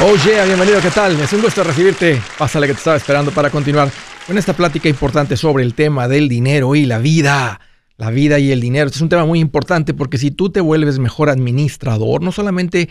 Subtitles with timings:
[0.00, 1.18] Oh yeah, bienvenido, ¿qué tal?
[1.18, 2.22] Es un gusto recibirte.
[2.38, 3.90] Pásale que te estaba esperando para continuar
[4.28, 7.60] con esta plática importante sobre el tema del dinero y la vida.
[7.96, 8.86] La vida y el dinero.
[8.86, 12.88] Este es un tema muy importante porque si tú te vuelves mejor administrador, no solamente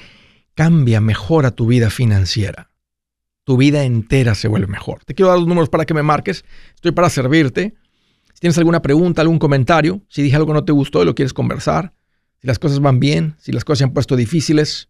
[0.53, 2.71] cambia, mejora tu vida financiera.
[3.45, 5.05] Tu vida entera se vuelve mejor.
[5.05, 6.43] Te quiero dar los números para que me marques.
[6.75, 7.75] Estoy para servirte.
[8.33, 11.15] Si tienes alguna pregunta, algún comentario, si dije algo que no te gustó y lo
[11.15, 11.93] quieres conversar,
[12.41, 14.89] si las cosas van bien, si las cosas se han puesto difíciles,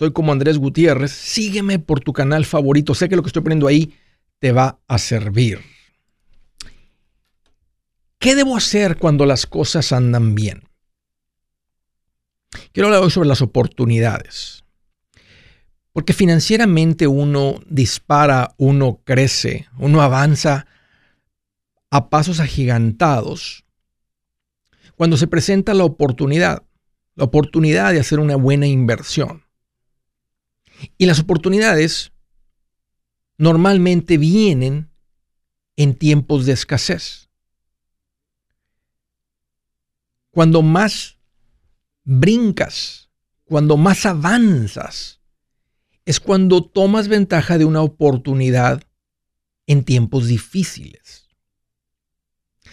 [0.00, 1.12] Estoy como Andrés Gutiérrez.
[1.12, 2.94] Sígueme por tu canal favorito.
[2.94, 3.92] Sé que lo que estoy poniendo ahí
[4.38, 5.60] te va a servir.
[8.18, 10.62] ¿Qué debo hacer cuando las cosas andan bien?
[12.72, 14.64] Quiero hablar hoy sobre las oportunidades.
[15.92, 20.66] Porque financieramente uno dispara, uno crece, uno avanza
[21.90, 23.66] a pasos agigantados
[24.96, 26.62] cuando se presenta la oportunidad,
[27.16, 29.39] la oportunidad de hacer una buena inversión.
[30.98, 32.12] Y las oportunidades
[33.38, 34.90] normalmente vienen
[35.76, 37.30] en tiempos de escasez.
[40.30, 41.18] Cuando más
[42.04, 43.10] brincas,
[43.44, 45.20] cuando más avanzas,
[46.04, 48.82] es cuando tomas ventaja de una oportunidad
[49.66, 51.28] en tiempos difíciles.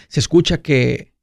[0.08, 1.14] Se escucha que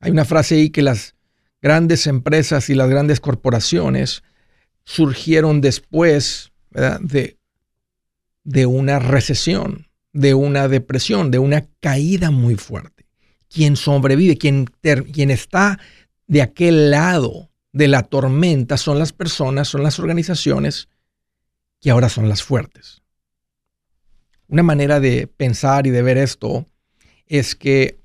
[0.00, 1.16] hay una frase ahí que las
[1.60, 4.22] grandes empresas y las grandes corporaciones
[4.84, 7.36] surgieron después de,
[8.44, 13.06] de una recesión, de una depresión, de una caída muy fuerte.
[13.48, 15.78] Quien sobrevive, quien, quien está
[16.26, 20.88] de aquel lado de la tormenta son las personas, son las organizaciones
[21.80, 23.02] que ahora son las fuertes.
[24.48, 26.66] Una manera de pensar y de ver esto
[27.26, 27.98] es que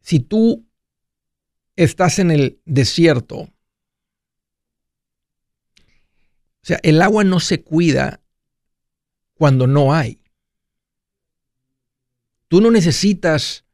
[0.00, 0.66] si tú
[1.76, 3.48] estás en el desierto,
[6.62, 8.20] o sea, el agua no se cuida
[9.34, 10.20] cuando no hay.
[12.48, 13.64] Tú no necesitas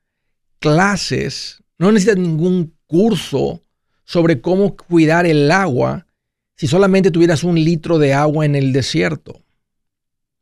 [0.60, 3.64] clases, no necesitas ningún curso
[4.04, 6.06] sobre cómo cuidar el agua
[6.54, 9.45] si solamente tuvieras un litro de agua en el desierto.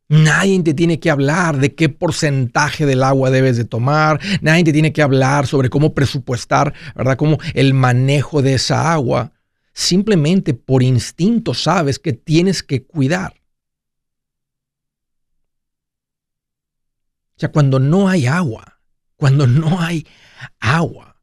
[0.07, 4.19] Nadie te tiene que hablar de qué porcentaje del agua debes de tomar.
[4.41, 7.17] Nadie te tiene que hablar sobre cómo presupuestar, ¿verdad?
[7.17, 9.33] Cómo el manejo de esa agua.
[9.73, 13.33] Simplemente por instinto sabes que tienes que cuidar.
[17.35, 18.79] O sea, cuando no hay agua,
[19.15, 20.07] cuando no hay
[20.59, 21.21] agua.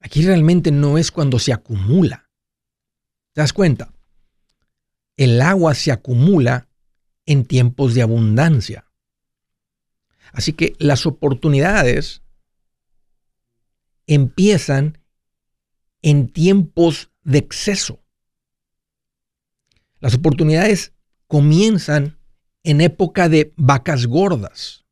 [0.00, 2.28] Aquí realmente no es cuando se acumula.
[3.32, 3.94] ¿Te das cuenta?
[5.16, 6.68] El agua se acumula
[7.26, 8.86] en tiempos de abundancia.
[10.32, 12.22] Así que las oportunidades
[14.06, 14.98] empiezan
[16.00, 18.02] en tiempos de exceso.
[20.00, 20.92] Las oportunidades
[21.28, 22.18] comienzan
[22.64, 24.84] en época de vacas gordas.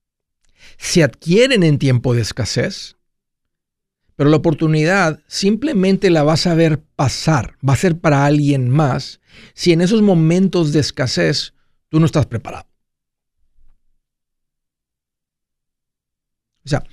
[0.79, 2.97] Se adquieren en tiempo de escasez
[4.21, 9.19] pero la oportunidad simplemente la vas a ver pasar, va a ser para alguien más
[9.55, 11.55] si en esos momentos de escasez
[11.89, 12.69] tú no estás preparado.
[16.67, 16.85] O sea,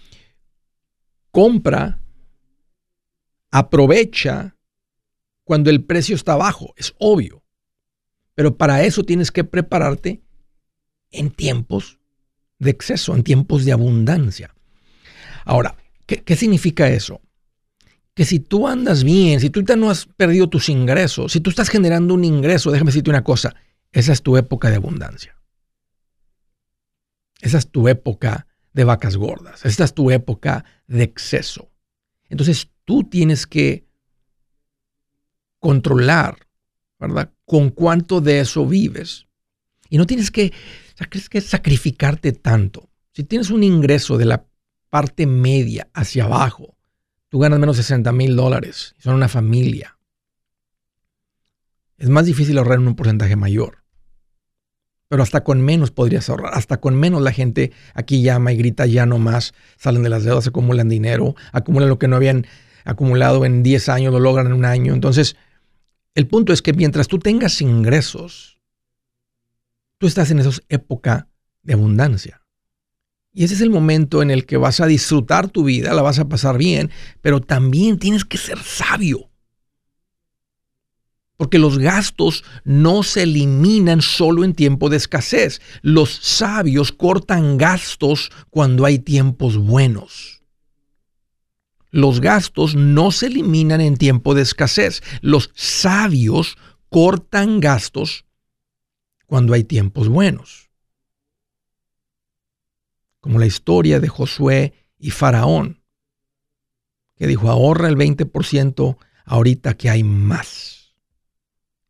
[1.29, 1.99] compra,
[3.51, 4.55] aprovecha
[5.43, 7.43] cuando el precio está bajo, es obvio.
[8.35, 10.23] Pero para eso tienes que prepararte
[11.11, 11.99] en tiempos
[12.57, 14.55] de exceso, en tiempos de abundancia.
[15.43, 15.75] Ahora,
[16.07, 17.21] ¿Qué, significa eso?
[18.13, 21.49] Que si tú andas bien, si tú ya no has perdido tus ingresos, si tú
[21.49, 23.55] estás generando un ingreso, déjame decirte una cosa,
[23.91, 25.35] esa es tu época de abundancia.
[27.41, 29.65] Esa es tu época de vacas gordas.
[29.65, 31.69] Esa es tu época de exceso.
[32.29, 33.85] Entonces tú tienes que
[35.59, 36.47] controlar,
[36.99, 37.33] ¿verdad?
[37.45, 39.27] Con cuánto de eso vives.
[39.89, 40.53] Y no tienes que,
[41.29, 42.89] que sacrificarte tanto.
[43.13, 44.47] Si tienes un ingreso de la
[44.89, 46.75] parte media hacia abajo,
[47.29, 48.95] tú ganas menos de 60 mil dólares.
[48.99, 49.97] Son una familia.
[51.97, 53.83] Es más difícil ahorrar en un porcentaje mayor.
[55.09, 56.53] Pero hasta con menos podrías ahorrar.
[56.53, 59.53] Hasta con menos la gente aquí llama y grita ya no más.
[59.77, 62.45] Salen de las deudas, acumulan dinero, acumulan lo que no habían
[62.83, 64.93] acumulado en 10 años, lo logran en un año.
[64.93, 65.35] Entonces,
[66.17, 68.59] El punto es que mientras tú tengas ingresos,
[69.99, 71.29] tú estás en esa época
[71.61, 72.41] de abundancia.
[73.37, 76.17] Y ese es el momento en el que vas a disfrutar tu vida, la vas
[76.17, 76.89] a pasar bien,
[77.21, 79.29] pero también tienes que ser sabio.
[81.35, 85.61] Porque los gastos no se eliminan solo en tiempo de escasez.
[85.83, 90.41] Los sabios cortan gastos cuando hay tiempos buenos.
[91.91, 95.03] Los gastos no se eliminan en tiempo de escasez.
[95.21, 96.57] Los sabios
[96.89, 98.25] cortan gastos
[99.27, 100.66] cuando hay tiempos buenos.
[103.27, 105.81] Como la historia de Josué y Faraón,
[107.17, 108.95] que dijo, ahorra el 20%
[109.25, 110.95] ahorita que hay más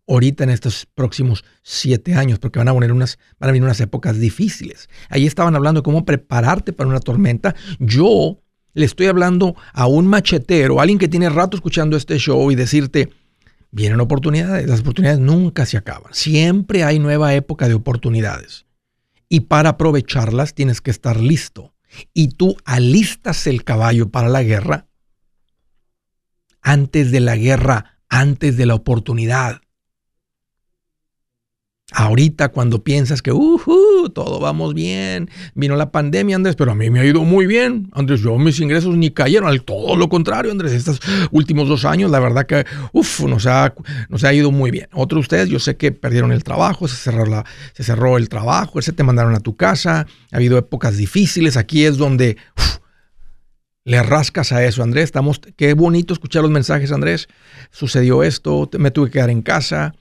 [0.08, 3.80] ahorita en estos próximos siete años, porque van a, poner unas, van a venir unas
[3.82, 4.90] épocas difíciles.
[5.10, 7.54] Ahí estaban hablando de cómo prepararte para una tormenta.
[7.78, 8.40] Yo
[8.74, 12.56] le estoy hablando a un machetero, a alguien que tiene rato escuchando este show y
[12.56, 13.10] decirte,
[13.70, 16.16] vienen oportunidades, las oportunidades nunca se acaban.
[16.16, 18.67] Siempre hay nueva época de oportunidades.
[19.30, 21.74] Y para aprovecharlas tienes que estar listo.
[22.14, 24.88] Y tú alistas el caballo para la guerra
[26.68, 29.62] antes de la guerra, antes de la oportunidad.
[31.94, 36.90] Ahorita cuando piensas que uh, todo vamos bien, vino la pandemia, Andrés, pero a mí
[36.90, 37.88] me ha ido muy bien.
[37.94, 41.00] Andrés, yo mis ingresos ni cayeron, al todo lo contrario, Andrés, estos
[41.32, 43.74] últimos dos años, la verdad que uf, nos, ha,
[44.22, 44.90] ha ido muy bien.
[44.92, 48.82] Otros ustedes, yo sé que perdieron el trabajo, se cerró, la, se cerró el trabajo,
[48.82, 52.36] se te mandaron a tu casa, ha habido épocas difíciles, aquí es donde
[53.86, 55.06] le rascas a eso, Andrés.
[55.06, 57.30] Estamos, qué bonito escuchar los mensajes, Andrés.
[57.72, 59.96] Sucedió esto, me tuve que quedar en casa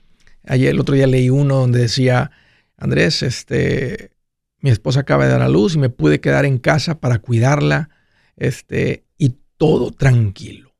[0.47, 2.31] Ayer, el otro día leí uno donde decía,
[2.77, 4.11] Andrés, este,
[4.59, 7.89] mi esposa acaba de dar a luz y me pude quedar en casa para cuidarla,
[8.37, 10.75] este, y todo tranquilo.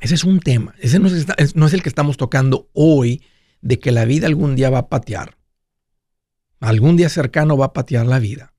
[0.00, 0.74] Ese es un tema.
[0.78, 3.22] Ese no es, el que estamos tocando hoy,
[3.62, 5.36] de que la vida algún día va a patear.
[6.60, 8.52] Algún día cercano va a patear la vida.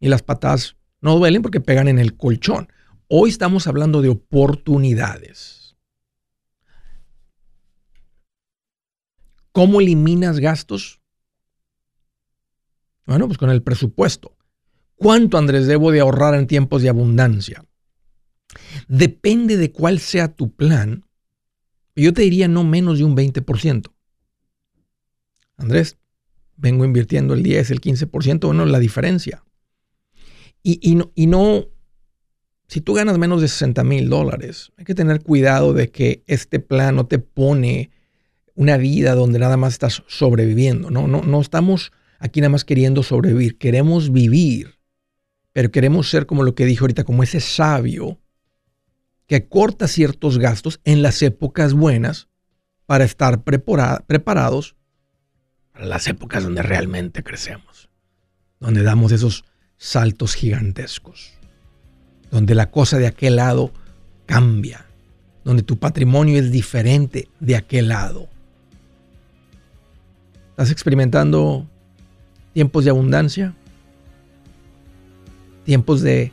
[0.00, 2.68] Y las patadas no duelen porque pegan en el colchón.
[3.08, 5.61] Hoy estamos hablando de oportunidades.
[9.52, 11.00] ¿Cómo eliminas gastos?
[13.06, 14.36] Bueno, pues con el presupuesto.
[14.96, 17.64] ¿Cuánto, Andrés, debo de ahorrar en tiempos de abundancia?
[18.88, 21.04] Depende de cuál sea tu plan.
[21.94, 23.92] Yo te diría no menos de un 20%.
[25.56, 25.98] Andrés,
[26.56, 29.44] vengo invirtiendo el 10, el 15%, bueno, la diferencia.
[30.62, 31.66] Y, y, no, y no,
[32.68, 36.60] si tú ganas menos de 60 mil dólares, hay que tener cuidado de que este
[36.60, 37.90] plan no te pone
[38.54, 40.90] una vida donde nada más estás sobreviviendo.
[40.90, 43.58] No, no, no estamos aquí nada más queriendo sobrevivir.
[43.58, 44.78] Queremos vivir,
[45.52, 48.18] pero queremos ser como lo que dije ahorita, como ese sabio
[49.26, 52.28] que corta ciertos gastos en las épocas buenas
[52.86, 54.76] para estar preparados
[55.72, 57.88] para las épocas donde realmente crecemos,
[58.60, 59.44] donde damos esos
[59.78, 61.32] saltos gigantescos,
[62.30, 63.72] donde la cosa de aquel lado
[64.26, 64.86] cambia,
[65.44, 68.28] donde tu patrimonio es diferente de aquel lado.
[70.62, 71.66] ¿Estás experimentando
[72.54, 73.52] tiempos de abundancia?
[75.64, 76.30] ¿Tiempos de,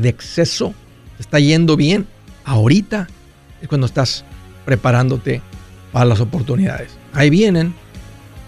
[0.00, 0.74] exceso?
[1.16, 2.06] ¿Te está yendo bien?
[2.44, 3.08] Ahorita
[3.60, 4.24] es cuando estás
[4.64, 5.42] preparándote
[5.90, 6.92] para las oportunidades.
[7.12, 7.74] Ahí vienen.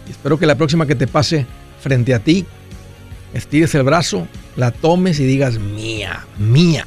[0.06, 1.44] Y espero que la próxima que te pase
[1.80, 2.46] frente a ti,
[3.34, 6.86] estires el brazo, la tomes y digas mía, mía.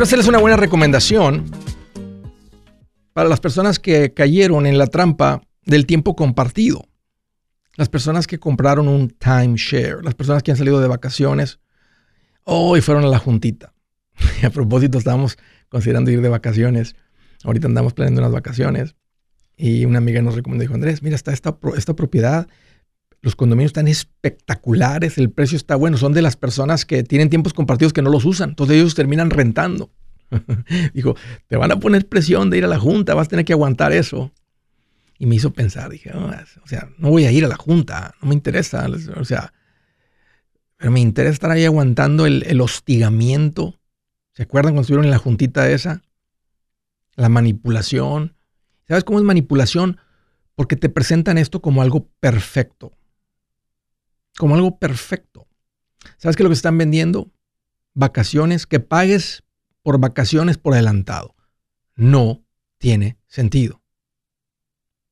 [0.00, 1.44] Quiero hacerles una buena recomendación
[3.12, 6.88] para las personas que cayeron en la trampa del tiempo compartido.
[7.76, 11.60] Las personas que compraron un timeshare, las personas que han salido de vacaciones
[12.44, 13.74] hoy fueron a la juntita.
[14.42, 15.36] a propósito, estábamos
[15.68, 16.96] considerando ir de vacaciones.
[17.44, 18.96] Ahorita andamos planeando unas vacaciones.
[19.54, 22.48] Y una amiga nos recomendó, dijo, Andrés, mira, está esta propiedad,
[23.22, 27.52] los condominios están espectaculares, el precio está bueno, son de las personas que tienen tiempos
[27.52, 29.90] compartidos que no los usan, entonces ellos terminan rentando.
[30.94, 33.52] Dijo, te van a poner presión de ir a la junta, vas a tener que
[33.52, 34.32] aguantar eso.
[35.18, 38.28] Y me hizo pensar, dije, o sea, no voy a ir a la junta, no
[38.28, 39.52] me interesa, o sea,
[40.78, 43.78] pero me interesa estar ahí aguantando el, el hostigamiento.
[44.32, 46.00] ¿Se acuerdan cuando estuvieron en la juntita esa?
[47.16, 48.34] La manipulación.
[48.88, 49.98] ¿Sabes cómo es manipulación?
[50.54, 52.96] Porque te presentan esto como algo perfecto
[54.40, 55.46] como algo perfecto.
[56.16, 57.30] ¿Sabes qué es lo que están vendiendo?
[57.92, 59.42] Vacaciones, que pagues
[59.82, 61.34] por vacaciones por adelantado.
[61.94, 62.42] No
[62.78, 63.82] tiene sentido.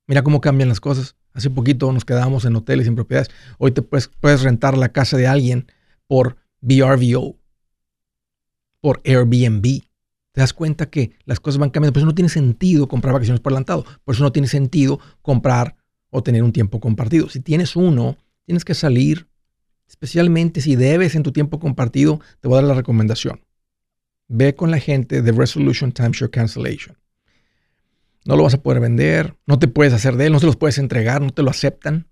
[0.06, 1.14] Mira cómo cambian las cosas.
[1.34, 3.28] Hace poquito nos quedábamos en hoteles en propiedades.
[3.58, 5.70] Hoy te puedes, puedes rentar la casa de alguien
[6.06, 7.36] por VRVO,
[8.80, 9.82] por Airbnb.
[10.32, 11.92] Te das cuenta que las cosas van cambiando.
[11.92, 13.84] Por eso no tiene sentido comprar vacaciones por adelantado.
[14.04, 15.76] Por eso no tiene sentido comprar
[16.08, 17.28] o tener un tiempo compartido.
[17.28, 18.16] Si tienes uno,
[18.48, 19.28] tienes que salir,
[19.86, 23.44] especialmente si debes en tu tiempo compartido, te voy a dar la recomendación.
[24.26, 26.96] Ve con la gente de Resolution Timeshare Cancellation.
[28.24, 30.56] No lo vas a poder vender, no te puedes hacer de él, no se los
[30.56, 32.08] puedes entregar, no te lo aceptan.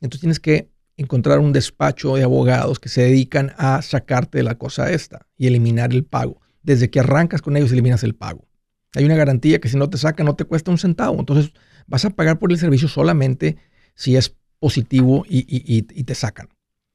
[0.00, 4.56] Entonces tienes que encontrar un despacho de abogados que se dedican a sacarte de la
[4.56, 6.40] cosa esta y eliminar el pago.
[6.62, 8.46] Desde que arrancas con ellos eliminas el pago.
[8.94, 11.18] Hay una garantía que si no te saca no te cuesta un centavo.
[11.18, 11.52] Entonces
[11.88, 13.56] vas a pagar por el servicio solamente
[13.96, 16.48] si es positivo y, te sacan.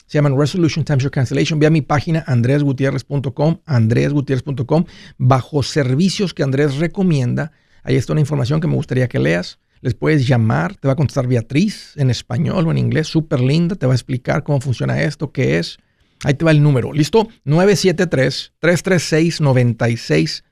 [0.05, 1.59] Se llaman Resolution Timeshare Cancellation.
[1.59, 4.85] Ve a mi página andresgutierrez.com, andresgutierrez.com,
[5.17, 7.53] bajo servicios que Andrés recomienda.
[7.83, 9.59] Ahí está una información que me gustaría que leas.
[9.81, 13.75] Les puedes llamar, te va a contestar Beatriz en español o en inglés, súper linda,
[13.75, 15.79] te va a explicar cómo funciona esto, qué es.
[16.23, 17.27] Ahí te va el número, ¿listo?
[17.45, 20.43] 973-336-9606.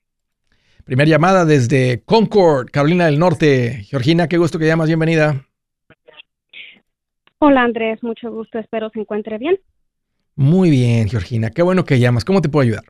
[0.85, 3.85] Primera llamada desde Concord, Carolina del Norte.
[3.89, 5.43] Georgina, qué gusto que llamas, bienvenida.
[7.39, 9.59] Hola Andrés, mucho gusto, espero se encuentre bien.
[10.35, 12.25] Muy bien, Georgina, qué bueno que llamas.
[12.25, 12.83] ¿Cómo te puedo ayudar?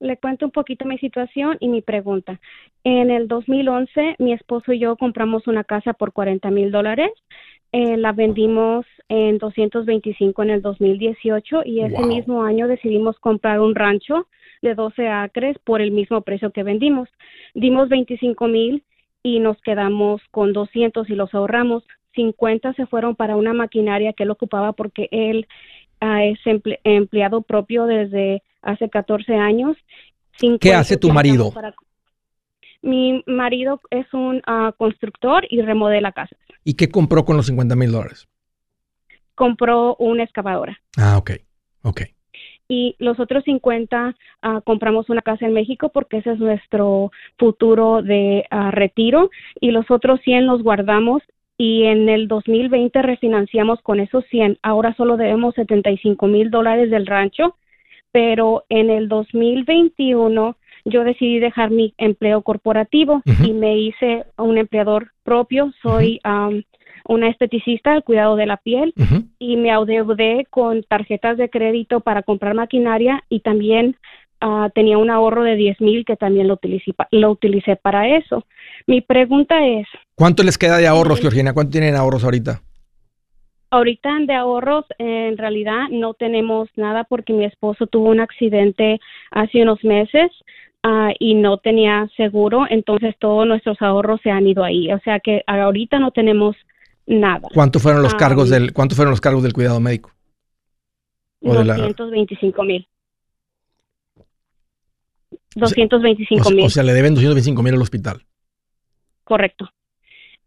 [0.00, 2.38] Le cuento un poquito mi situación y mi pregunta.
[2.84, 7.10] En el 2011, mi esposo y yo compramos una casa por 40 mil dólares.
[7.72, 13.74] Eh, la vendimos en 225 en el 2018 y ese mismo año decidimos comprar un
[13.74, 14.26] rancho
[14.62, 17.08] de 12 acres por el mismo precio que vendimos.
[17.54, 18.84] Dimos 25 mil
[19.22, 21.84] y nos quedamos con 200 y los ahorramos.
[22.14, 25.46] 50 se fueron para una maquinaria que él ocupaba porque él
[26.00, 26.38] ah, es
[26.84, 29.76] empleado propio desde hace 14 años.
[30.60, 31.52] ¿Qué hace tu marido?
[32.82, 36.38] Mi marido es un ah, constructor y remodela casas.
[36.64, 38.28] ¿Y qué compró con los 50 mil dólares?
[39.38, 40.78] Compró una excavadora.
[40.98, 41.30] Ah, ok,
[41.82, 42.02] ok.
[42.68, 48.02] Y los otros 50 ah, compramos una casa en México porque ese es nuestro futuro
[48.02, 51.22] de ah, retiro y los otros 100 los guardamos
[51.56, 54.58] y en el 2020 refinanciamos con esos 100.
[54.62, 57.56] Ahora solo debemos 75 mil dólares del rancho,
[58.12, 65.12] pero en el 2021 yo decidí dejar mi empleo corporativo y me hice un empleador
[65.22, 65.72] propio.
[65.82, 66.20] Soy
[67.08, 68.94] una esteticista al cuidado de la piel
[69.38, 73.96] y me adeudé con tarjetas de crédito para comprar maquinaria y también
[74.40, 78.44] ah, tenía un ahorro de 10 mil que también lo utilicé, lo utilicé para eso.
[78.86, 79.86] Mi pregunta es...
[80.14, 81.54] ¿Cuánto les queda de ahorros, Georgina?
[81.54, 82.60] ¿Cuánto tienen ahorros ahorita?
[83.70, 89.00] Ahorita de ahorros, en realidad no tenemos nada porque mi esposo tuvo un accidente
[89.30, 90.30] hace unos meses
[90.82, 94.92] ah, y no tenía seguro, entonces todos nuestros ahorros se han ido ahí.
[94.92, 96.54] O sea que ahorita no tenemos
[97.08, 97.48] nada.
[97.52, 100.12] ¿Cuánto fueron los cargos del cuánto fueron los cargos del cuidado médico?
[101.40, 102.86] 225 mil.
[105.54, 106.66] 225 mil.
[106.66, 108.22] O, sea, le deben 225 mil al hospital.
[109.24, 109.70] Correcto.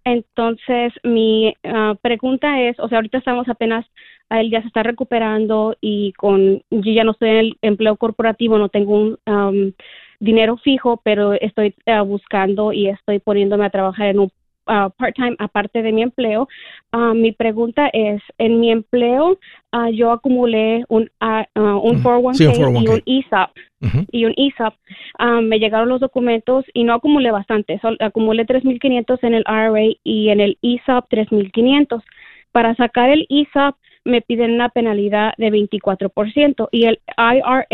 [0.03, 3.86] Entonces, mi ah, pregunta es, o sea, ahorita estamos apenas,
[4.30, 8.58] él ya se está recuperando y con, yo ya no estoy en el empleo corporativo,
[8.58, 9.75] no tengo un
[10.20, 14.32] dinero fijo, pero estoy ah, buscando y estoy poniéndome a trabajar en un
[14.68, 16.48] Uh, part-time aparte de mi empleo.
[16.94, 19.39] Uh, mi pregunta es, en mi empleo
[19.74, 21.10] uh, yo acumulé un,
[21.56, 23.50] un 401k, y un ESOP.
[24.12, 24.75] Y un ESOP.
[25.41, 27.80] me llegaron los documentos y no acumulé bastante.
[28.00, 32.03] acumulé 3.500 en el IRA y en el ESOP 3.500.
[32.51, 33.75] Para sacar el ESOP
[34.06, 37.65] me piden una penalidad de 24% y el IRA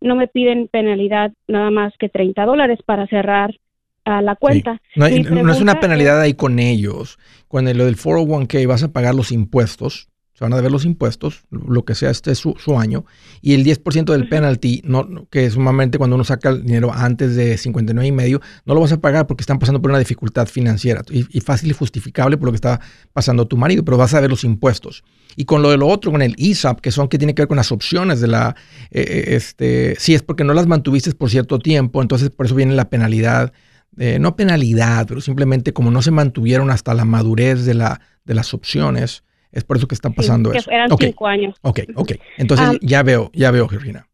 [0.00, 3.54] no me piden penalidad nada más que 30 dólares para cerrar
[4.04, 4.80] a la cuenta.
[4.96, 7.18] No, es una penalidad ahí con ellos.
[7.48, 11.44] Cuando lo del 401k vas a pagar los impuestos, se van a deber los impuestos,
[11.50, 13.04] lo que sea este su, su año,
[13.42, 17.36] y el 10% del penalty, no, que es sumamente cuando uno saca el dinero antes
[17.36, 20.46] de 59 y medio, no lo vas a pagar porque están pasando por una dificultad
[20.46, 22.80] financiera y, fácil y justificable por lo que está
[23.12, 25.04] pasando tu marido, pero vas a ver los impuestos.
[25.36, 27.48] Y con lo de lo otro, con el ISAP, que son que tiene que ver
[27.48, 28.56] con las opciones de la,
[28.90, 32.54] eh, eh, este, si es porque no las mantuviste por cierto tiempo, entonces por eso
[32.54, 33.52] viene la penalidad
[33.96, 38.54] no penalidad, pero simplemente como no se mantuvieron hasta la madurez de, la, de las
[38.54, 40.70] opciones, es por eso que está pasando eso.
[40.70, 41.54] Eran cinco años.
[41.62, 42.12] Ok, ok.
[42.38, 42.78] Entonces ah.
[42.80, 44.08] ya veo, ya veo, Georgina.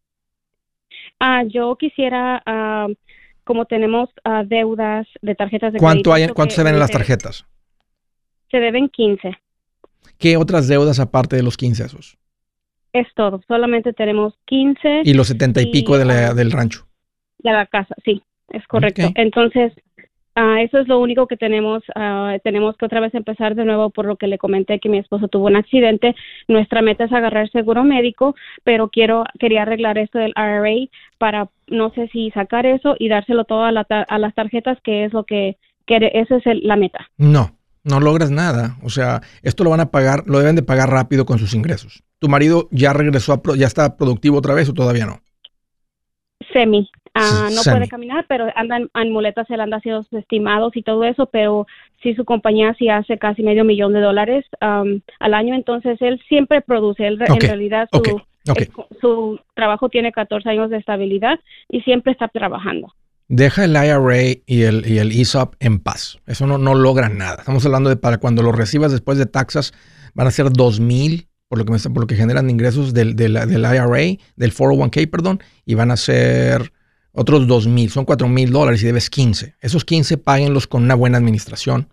[1.19, 2.87] Ah, yo quisiera, ah,
[3.45, 4.09] como tenemos
[4.45, 7.45] deudas de tarjetas de ¿Cuánto Hay, ¿Cuánto se ven en las tarjetas?
[8.51, 9.37] Se deben 15.
[10.17, 12.17] ¿Qué otras deudas aparte de los 15 esos?
[12.91, 15.01] Es todo, solamente tenemos 15.
[15.05, 16.87] ¿Y los 70 y, pico de la, del rancho?
[17.37, 19.11] De la casa, sí es correcto.
[19.15, 19.73] Entonces,
[20.35, 21.83] uh, eso es lo único que tenemos.
[21.95, 24.97] Uh, tenemos que otra vez empezar de nuevo por lo que le comenté que mi
[24.97, 26.15] esposo tuvo un accidente.
[26.47, 31.91] Nuestra meta es agarrar seguro médico, pero quiero quería arreglar esto del IRA para no
[31.91, 36.11] sé si sacar eso y dárselo todo a, las tarjetas, que es lo que quiere.
[36.13, 37.09] Esa es la meta.
[37.17, 37.51] No,
[37.83, 38.77] no logras nada.
[38.83, 42.03] O sea, esto lo van a pagar, lo deben de pagar rápido con sus ingresos.
[42.19, 45.21] ¿Tu marido ya regresó, a, ya está productivo otra vez o todavía no?
[46.53, 46.89] Semi.
[47.21, 51.03] Ah, no puede caminar, pero anda en, muletas, él anda haciendo sus estimados y todo
[51.03, 51.67] eso, pero
[52.01, 56.61] sí su compañía sí hace casi medio millón de dólares al año, entonces él siempre
[56.61, 58.21] produce, él, en realidad su,
[59.01, 62.93] su trabajo tiene 14 años de estabilidad y siempre está trabajando.
[63.27, 66.19] Deja el IRA y el, y el ESOP en paz.
[66.25, 67.35] Eso no, no logra nada.
[67.39, 69.71] Estamos hablando de para cuando lo recibas después de taxas,
[70.15, 73.15] van a ser dos mil por lo que, me, por lo que generan ingresos del,
[73.15, 76.71] del, del IRA, del 401k, perdón, y van a ser
[77.11, 79.55] otros 2 mil, son 4 mil dólares y debes 15.
[79.61, 81.89] Esos 15 páguenlos con una buena administración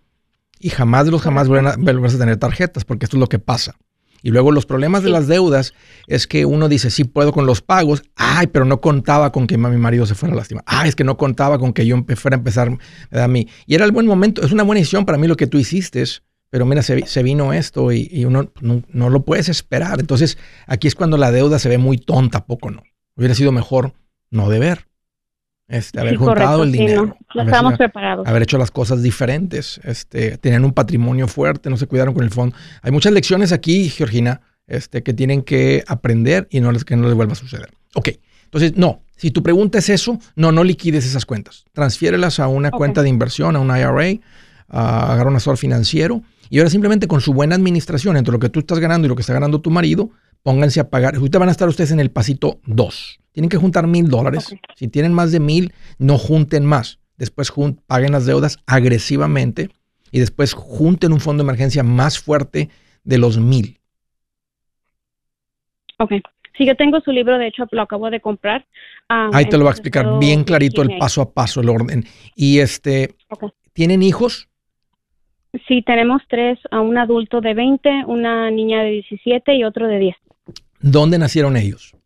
[0.59, 1.67] y jamás de los jamás vuelvan
[2.05, 3.75] a, tener tarjetas porque esto es lo que pasa.
[4.23, 5.73] Y luego los problemas de las deudas
[6.07, 9.57] es que uno dice, sí puedo con los pagos, ay, pero no contaba con que
[9.57, 12.35] mi marido se fuera a lastimar, ay, es que no contaba con que yo fuera
[12.35, 12.77] a empezar
[13.11, 13.47] a mí.
[13.67, 16.03] Y era el buen momento, es una buena decisión para mí lo que tú hiciste,
[16.49, 19.99] pero mira, se, vino esto y, uno no, no, lo puedes esperar.
[19.99, 22.83] Entonces, aquí es cuando la deuda se ve muy tonta, poco no.
[23.15, 23.93] Hubiera sido mejor
[24.31, 24.87] no deber.
[25.67, 27.17] Este, haber juntado el dinero.
[27.35, 28.25] estamos preparados.
[28.27, 29.81] Haber hecho las cosas diferentes.
[29.83, 32.55] Este, tenían un patrimonio fuerte, no se cuidaron con el fondo.
[32.81, 37.05] Hay muchas lecciones aquí, Georgina, este, que tienen que aprender y no les, que no
[37.07, 37.69] les vuelva a suceder.
[37.95, 38.09] Ok,
[38.45, 39.01] entonces, no.
[39.17, 41.65] Si tu pregunta es eso, no, no liquides esas cuentas.
[41.73, 44.21] Transfiérelas a una cuenta de inversión, a un IRA,
[44.69, 48.49] a, agarrar un asesor financiero y ahora simplemente con su buena administración entre lo que
[48.49, 50.11] tú estás ganando y lo que está ganando tu marido,
[50.43, 51.15] pónganse a pagar.
[51.15, 53.19] Ahorita van a estar ustedes en el pasito 2.
[53.31, 54.55] Tienen que juntar mil dólares.
[54.75, 56.99] Si tienen más de mil, no junten más.
[57.17, 57.51] Después
[57.87, 59.69] paguen las deudas agresivamente
[60.11, 62.69] y después junten un fondo de emergencia más fuerte
[63.03, 63.79] de los mil.
[65.99, 66.13] Ok.
[66.57, 68.65] Si yo tengo su libro, de hecho lo acabo de comprar.
[69.09, 72.03] Ah, Ahí te lo va a explicar bien clarito el paso a paso, el orden.
[72.35, 73.15] Y este,
[73.73, 74.49] ¿tienen hijos?
[75.67, 79.99] Sí, tenemos tres, a un adulto de 20, una niña de 17 y otro de
[79.99, 80.15] 10.
[80.79, 81.97] ¿Dónde nacieron ellos?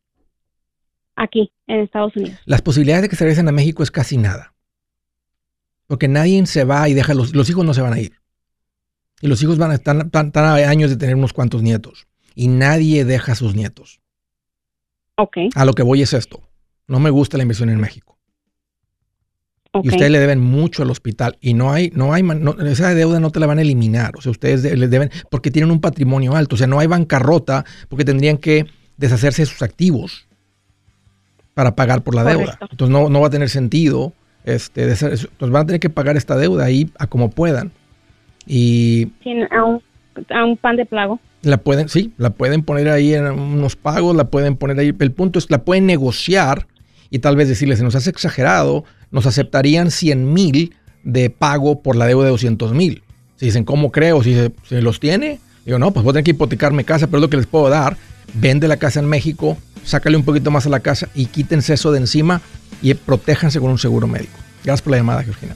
[1.21, 2.39] aquí en Estados Unidos.
[2.45, 4.53] Las posibilidades de que se regresen a México es casi nada.
[5.87, 8.13] Porque nadie se va y deja, los, los hijos no se van a ir.
[9.21, 12.07] Y los hijos van a estar tan, a años de tener unos cuantos nietos.
[12.33, 14.01] Y nadie deja a sus nietos.
[15.15, 15.37] Ok.
[15.53, 16.41] A lo que voy es esto.
[16.87, 18.10] No me gusta la inversión en México.
[19.73, 22.27] Y ustedes le deben mucho al hospital y no hay, no hay,
[22.65, 24.11] esa deuda no te la van a eliminar.
[24.17, 26.55] O sea, ustedes les deben, porque tienen un patrimonio alto.
[26.55, 28.65] O sea, no hay bancarrota porque tendrían que
[28.97, 30.27] deshacerse de sus activos
[31.53, 32.59] para pagar por la deuda.
[32.69, 34.11] Entonces no, no, va a tener sentido.
[34.43, 37.71] Este, entonces van a tener que pagar esta deuda ahí a como puedan.
[38.45, 39.11] Y
[39.51, 39.81] a, un,
[40.29, 41.19] a un pan de plago.
[41.43, 44.93] La pueden, sí, la pueden poner ahí en unos pagos, la pueden poner ahí.
[44.99, 46.67] El punto es, la pueden negociar
[47.09, 51.95] y tal vez decirles, se nos hace exagerado, nos aceptarían 100 mil de pago por
[51.95, 53.03] la deuda de 200 mil.
[53.37, 54.23] Si dicen, ¿cómo creo?
[54.23, 54.35] Si
[54.67, 57.29] se, los tiene, digo, no, pues voy a tener que hipotecar casa, pero es lo
[57.29, 57.97] que les puedo dar.
[58.33, 61.91] Vende la casa en México, sácale un poquito más a la casa y quítense eso
[61.91, 62.41] de encima
[62.81, 64.37] y protéjanse con un seguro médico.
[64.63, 65.55] Gracias por la llamada, Georgina.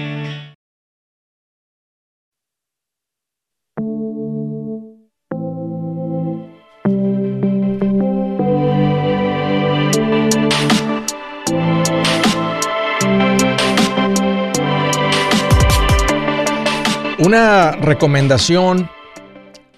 [17.31, 18.89] Una recomendación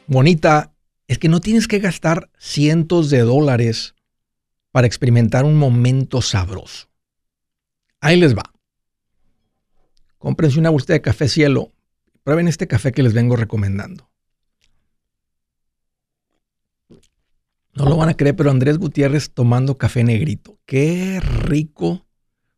[0.08, 0.74] bonita
[1.08, 3.94] es que no tienes que gastar cientos de dólares
[4.72, 6.88] para experimentar un momento sabroso.
[8.00, 8.42] Ahí les va.
[10.18, 11.72] Cómprense una bolsita de café cielo.
[12.24, 14.10] Prueben este café que les vengo recomendando.
[17.76, 20.58] No lo van a creer, pero Andrés Gutiérrez tomando café negrito.
[20.66, 22.08] Qué rico.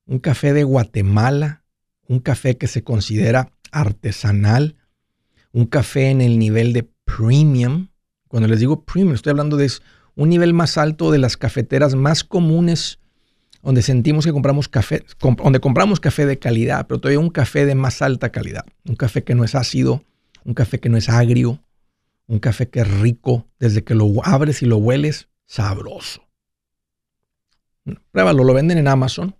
[0.06, 1.66] Un café de Guatemala.
[2.08, 4.78] Un café que se considera artesanal,
[5.56, 7.88] un café en el nivel de premium.
[8.28, 9.72] Cuando les digo premium, estoy hablando de
[10.16, 13.00] un nivel más alto de las cafeteras más comunes
[13.64, 17.74] donde sentimos que compramos café, donde compramos café de calidad, pero todavía un café de
[17.74, 18.66] más alta calidad.
[18.84, 20.04] Un café que no es ácido,
[20.44, 21.64] un café que no es agrio,
[22.28, 26.22] un café que es rico, desde que lo abres y lo hueles, sabroso.
[28.12, 29.36] Pruébalo, lo venden en Amazon.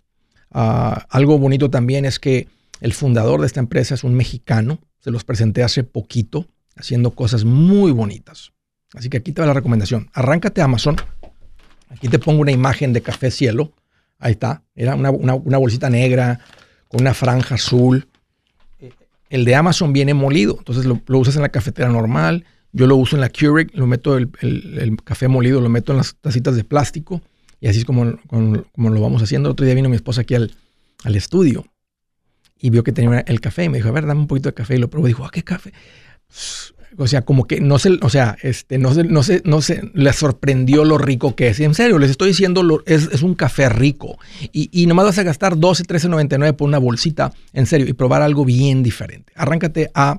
[0.50, 2.48] Ah, algo bonito también es que
[2.80, 4.80] el fundador de esta empresa es un mexicano.
[5.06, 8.50] Se los presenté hace poquito, haciendo cosas muy bonitas.
[8.92, 10.10] Así que aquí te va la recomendación.
[10.12, 10.96] Arráncate Amazon.
[11.90, 13.72] Aquí te pongo una imagen de café cielo.
[14.18, 14.64] Ahí está.
[14.74, 16.40] Era una, bolsita negra
[16.88, 18.08] con una franja azul.
[19.30, 20.56] El de Amazon viene molido.
[20.58, 22.44] Entonces lo, usas en la cafetera normal.
[22.72, 23.76] Yo lo uso en la Keurig.
[23.76, 24.28] Lo meto el,
[25.04, 27.22] café molido, lo meto en las tacitas de plástico.
[27.60, 29.50] Y así es como, como, lo vamos haciendo.
[29.50, 30.52] El otro día vino mi esposa aquí al,
[31.04, 31.64] al estudio
[32.58, 34.54] y vio que tenía el café y me dijo, a ver, dame un poquito de
[34.54, 35.06] café y lo probó.
[35.06, 35.72] Dijo, ¿a ah, qué café?
[36.98, 39.90] O sea, como que no se, o sea, este, no se, no se, no se,
[39.92, 41.60] le sorprendió lo rico que es.
[41.60, 44.18] en serio, les estoy diciendo, es, es, un café rico.
[44.52, 48.22] Y, y nomás vas a gastar 12, 13.99 por una bolsita, en serio, y probar
[48.22, 49.32] algo bien diferente.
[49.36, 50.18] Arráncate a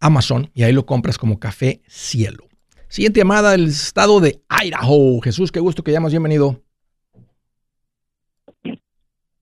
[0.00, 2.44] Amazon y ahí lo compras como café cielo.
[2.88, 5.20] Siguiente llamada del estado de Idaho.
[5.22, 6.60] Jesús, qué gusto que llamas, bienvenido.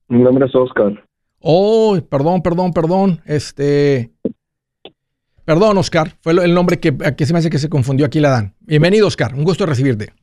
[0.07, 1.03] Mi nombre es Oscar.
[1.41, 3.19] Oh, perdón, perdón, perdón.
[3.25, 4.11] Este.
[5.43, 6.13] Perdón, Oscar.
[6.21, 6.93] Fue el nombre que,
[7.25, 8.53] se me hace que se confundió aquí la dan.
[8.61, 9.33] Bienvenido, Oscar.
[9.33, 10.13] Un gusto recibirte.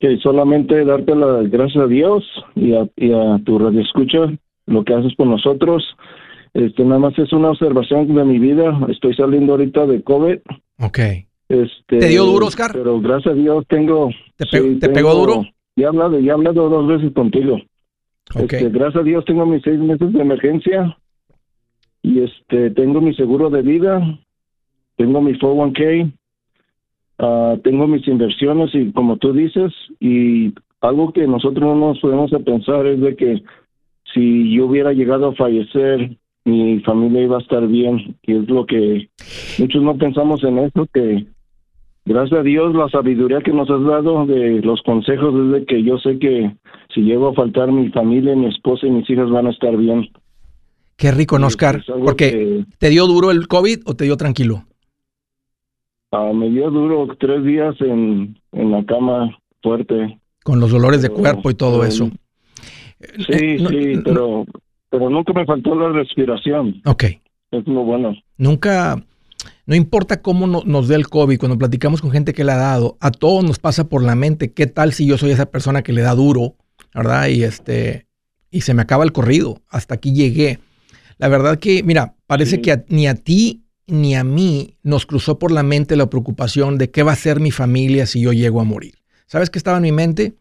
[0.00, 2.88] Que solamente darte las gracias a Dios y a,
[3.44, 4.18] tu radio escucha
[4.66, 5.84] lo que haces por nosotros.
[6.54, 8.78] Este, nada más es una observación de mi vida.
[8.88, 10.38] Estoy saliendo ahorita de COVID.
[10.80, 10.98] Ok.
[11.48, 12.72] Este, ¿Te dio duro, Oscar?
[12.72, 14.10] Pero gracias a Dios tengo.
[14.36, 15.44] ¿Te, pegó duro?
[15.76, 17.58] Ya he hablado, ya he hablado dos veces contigo.
[18.34, 20.96] Este, gracias a Dios tengo mis seis meses de emergencia
[22.02, 24.00] y este tengo mi seguro de vida,
[24.96, 26.12] tengo mi 401k,
[27.18, 32.30] ah, tengo mis inversiones y como tú dices y algo que nosotros no nos podemos
[32.44, 33.42] pensar es de que
[34.12, 38.66] si yo hubiera llegado a fallecer, mi familia iba a estar bien, y es lo
[38.66, 39.08] que
[39.58, 41.26] muchos no pensamos en eso, que
[42.04, 45.82] gracias a Dios la sabiduría que nos has dado de los consejos es de que
[45.82, 46.54] yo sé que
[46.96, 50.08] si llego a faltar mi familia, mi esposa y mis hijas van a estar bien.
[50.96, 54.64] Qué rico, Oscar, porque ¿te dio duro el COVID o te dio tranquilo?
[56.10, 60.18] Ah, me dio duro tres días en, en la cama fuerte.
[60.42, 62.08] Con los dolores de cuerpo y todo eso.
[62.98, 64.46] Sí, eh, sí, pero,
[64.88, 66.80] pero nunca me faltó la respiración.
[66.86, 67.04] Ok.
[67.50, 68.14] Es lo bueno.
[68.38, 69.04] Nunca,
[69.66, 72.96] no importa cómo nos dé el COVID, cuando platicamos con gente que le ha dado,
[73.00, 75.92] a todos nos pasa por la mente, ¿qué tal si yo soy esa persona que
[75.92, 76.54] le da duro,
[76.94, 77.28] verdad?
[77.28, 78.06] Y este,
[78.50, 80.58] y se me acaba el corrido, hasta aquí llegué.
[81.18, 85.52] La verdad que, mira, parece que ni a ti ni a mí nos cruzó por
[85.52, 88.64] la mente la preocupación de qué va a ser mi familia si yo llego a
[88.64, 88.94] morir.
[89.26, 90.34] ¿Sabes qué estaba en mi mente?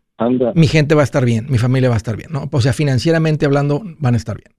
[0.56, 2.50] Mi gente va a estar bien, mi familia va a estar bien, ¿no?
[2.52, 4.56] O sea, financieramente hablando, van a estar bien.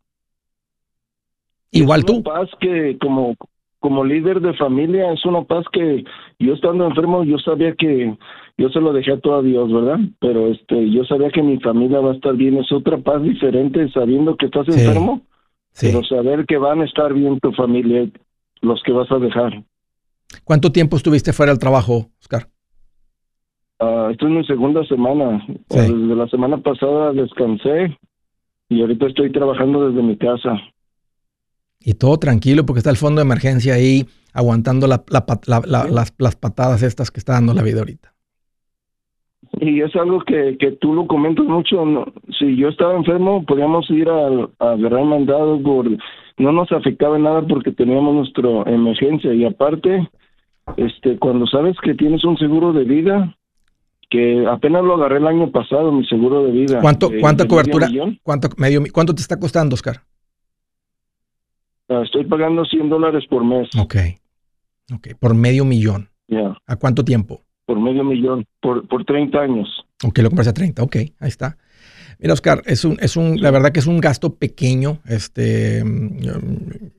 [1.71, 2.23] Igual tú.
[2.23, 3.35] paz que como,
[3.81, 6.05] como líder de familia, es una paz que
[6.39, 8.17] yo estando enfermo, yo sabía que
[8.59, 9.99] yo se lo dejé a todo a Dios, ¿verdad?
[10.21, 12.57] Pero este, yo sabía que mi familia va a estar bien.
[12.57, 15.23] Es otra paz diferente sabiendo que estás enfermo,
[15.81, 18.09] pero saber que van a estar bien tu familia,
[18.63, 19.63] los que vas a dejar.
[20.45, 22.49] ¿Cuánto tiempo estuviste fuera del trabajo, Oscar?
[23.79, 25.45] Uh, esto es mi segunda semana.
[25.69, 27.97] Desde la semana pasada descansé
[28.69, 30.59] y ahorita estoy trabajando desde mi casa.
[31.79, 35.03] Y todo tranquilo porque está el fondo de emergencia ahí aguantando las,
[36.19, 38.16] las, patadas estas que está dando la vida ahorita.
[39.61, 42.07] Y es algo que, que tú lo comentas mucho.
[42.39, 44.27] Si yo estaba enfermo, podíamos ir a,
[44.59, 45.89] a agarrar mandado por...
[46.39, 49.33] No nos afectaba nada porque teníamos nuestra emergencia.
[49.33, 50.09] Y aparte,
[50.77, 53.35] este, cuando sabes que tienes un seguro de vida,
[54.11, 56.81] que apenas lo agarré el año pasado, mi seguro de vida.
[56.81, 57.89] ¿Cuánto, ¿Cuánta cobertura?
[58.23, 60.03] ¿cuánto, medio, ¿Cuánto te está costando, Oscar?
[61.89, 63.69] Estoy pagando 100 dólares por mes.
[63.79, 63.97] Ok.
[64.95, 66.09] Ok, por medio millón.
[66.29, 66.57] Ya.
[66.67, 67.43] ¿A cuánto tiempo?
[67.67, 69.69] Por medio millón, por, por 30 años.
[70.05, 71.59] Ok, lo compras a 30, ok, ahí está.
[72.19, 75.01] Mira, Oscar, es un, es un, la verdad que es un gasto pequeño.
[75.05, 75.85] Este,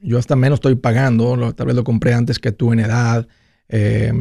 [0.02, 3.28] yo, hasta menos estoy pagando, tal vez lo compré antes que tú en edad.
[3.70, 4.12] Eh,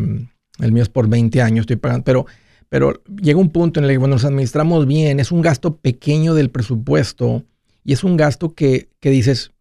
[0.59, 2.27] el mío es por 20 años, estoy pagando, pero
[2.69, 6.35] pero llega un punto en el que cuando nos administramos bien, es un gasto pequeño
[6.35, 7.45] del presupuesto
[7.85, 9.53] y es un gasto que, dices,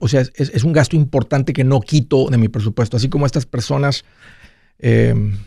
[0.00, 2.98] o sea, es, un gasto importante que no quito de mi presupuesto.
[2.98, 4.04] Así como estas personas
[4.78, 5.38] em,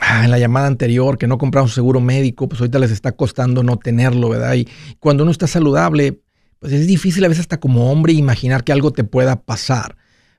[0.00, 3.62] ah, en la llamada anterior que no compraron seguro médico, pues ahorita les está costando
[3.62, 4.54] no tenerlo, ¿verdad?
[4.54, 6.20] Y cuando uno está saludable,
[6.58, 9.96] pues es difícil a veces hasta como hombre imaginar que algo te pueda pasar.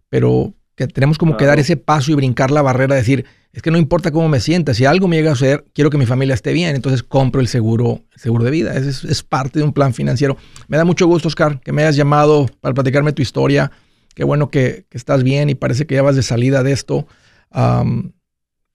[0.09, 3.61] Pero que tenemos como que dar ese paso y brincar la barrera, de decir, es
[3.61, 6.05] que no importa cómo me sienta, si algo me llega a suceder, quiero que mi
[6.05, 8.73] familia esté bien, entonces compro el seguro, seguro de vida.
[8.73, 10.37] Es, es, parte de un plan financiero.
[10.67, 13.71] Me da mucho gusto, Oscar, que me hayas llamado para platicarme tu historia.
[14.15, 17.07] Qué bueno que, estás bien y parece que ya vas de salida de esto.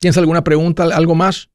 [0.04, 1.48] ¿Tienes alguna pregunta, algo más?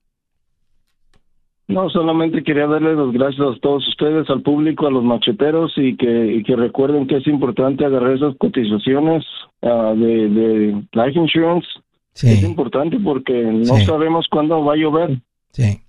[1.68, 5.96] No, solamente quería darle las gracias a todos ustedes, al público, a los macheteros y
[5.96, 9.24] que, que recuerden que es importante agarrar esas cotizaciones
[9.62, 11.68] ah, de, de life insurance
[12.16, 15.22] es importante porque no sabemos cuándo va a llover.
[15.52, 15.80] Sí,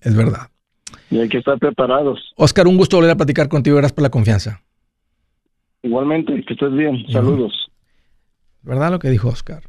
[0.00, 0.48] es verdad.
[1.10, 2.32] Y hay que estar preparados.
[2.38, 3.76] Oscar, un gusto volver a platicar contigo.
[3.76, 4.62] Gracias por la confianza.
[5.82, 7.04] Igualmente, que estés bien.
[7.12, 7.70] Saludos.
[8.62, 9.64] ¿Verdad lo que dijo Oscar?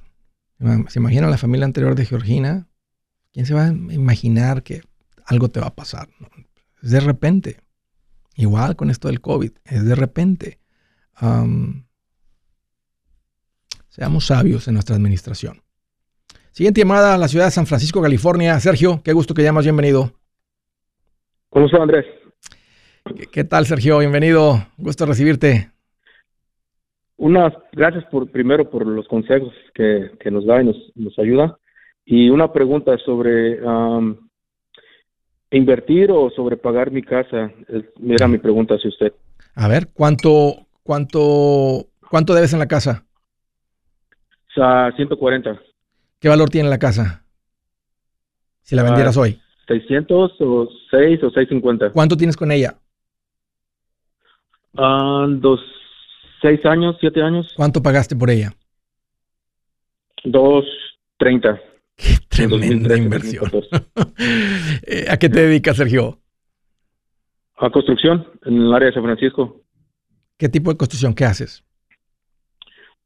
[0.60, 2.68] ¿Se imagina la familia anterior de Georgina?
[3.32, 4.82] ¿Quién se va a imaginar que
[5.26, 6.10] algo te va a pasar?
[6.82, 7.62] Es de repente.
[8.36, 9.52] Igual con esto del COVID.
[9.66, 10.60] Es de repente.
[13.90, 15.62] seamos sabios en nuestra administración.
[16.52, 18.60] Siguiente llamada a la ciudad de San Francisco, California.
[18.60, 20.14] Sergio, qué gusto que llamas, bienvenido.
[21.50, 22.06] ¿Cómo estás, Andrés?
[23.32, 24.00] ¿Qué, tal, Sergio?
[24.00, 25.72] Bienvenido, gusto recibirte.
[27.18, 31.58] Unas gracias por primero por los consejos que, nos da y nos, ayuda.
[32.06, 33.60] Y una pregunta sobre
[35.52, 37.52] invertir o sobre pagar mi casa.
[38.00, 39.14] Mira mi pregunta hacia usted.
[39.56, 43.04] A ver, ¿cuánto, cuánto, cuánto debes en la casa?
[44.56, 45.60] O 140.
[46.20, 47.24] ¿Qué valor tiene la casa?
[48.62, 49.40] Si la vendieras ah, hoy.
[49.68, 51.92] 600 o 6 o 650.
[51.92, 52.76] ¿Cuánto tienes con ella?
[54.74, 55.60] Uh, dos,
[56.42, 57.54] seis años, siete años.
[57.56, 58.54] ¿Cuánto pagaste por ella?
[60.24, 60.66] Dos
[61.18, 61.60] treinta.
[61.96, 63.52] Qué tremenda inversión.
[64.90, 66.20] Eh, ¿A qué te dedicas, Sergio?
[67.58, 69.62] A construcción en el área de San Francisco.
[70.38, 71.14] ¿Qué tipo de construcción?
[71.14, 71.64] ¿Qué haces?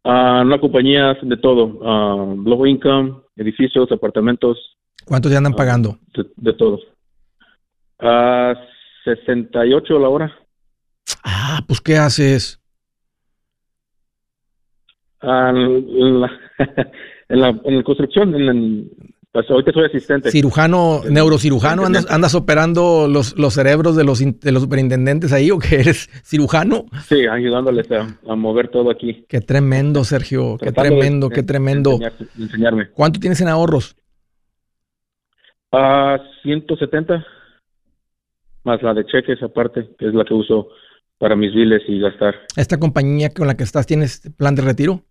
[0.03, 4.77] Uh, una compañía de todo, uh, low income, edificios, apartamentos.
[5.05, 5.97] ¿Cuántos te andan pagando?
[6.37, 6.81] De, todos.
[7.99, 8.53] A
[9.03, 10.39] 68 la hora.
[11.23, 12.61] Ah, pues ¿qué haces?
[15.21, 16.31] Ah, en, la,
[17.29, 18.91] en, la, en la construcción, en, en-
[19.31, 20.29] pues ahorita soy asistente.
[20.29, 25.57] Cirujano, neurocirujano, andas, andas operando los, los cerebros de los, de los superintendentes ahí o
[25.57, 26.84] que eres cirujano.
[27.07, 29.23] Sí, ayudándoles a, a mover todo aquí.
[29.29, 31.91] Qué tremendo, Sergio, qué Tratando de- tremendo, de- qué de tremendo.
[31.91, 32.89] enseñar- de enseñarme.
[32.91, 33.95] ¿Cuánto tienes en ahorros?
[35.71, 37.25] A 170,
[38.65, 40.67] más la de cheques aparte, que es la que uso
[41.17, 42.36] para mis biles y gastar.
[42.57, 45.03] ¿Esta compañía con la que estás tienes plan de retiro?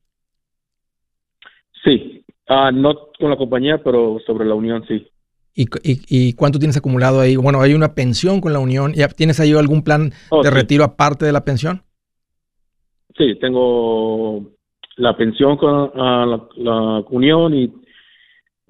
[1.84, 5.06] Sí, ah, no con la compañía, pero sobre la unión, sí.
[5.54, 7.36] ¿Y, y- y cuánto tienes acumulado ahí?
[7.36, 8.92] Bueno, hay una pensión con la Unión.
[8.94, 10.54] ¿Ya ¿Tienes ahí algún plan Oh, de sí.
[10.54, 11.82] retiro aparte de la pensión?
[13.18, 14.52] Sí, tengo
[14.96, 17.72] la pensión con ah, la, la unión y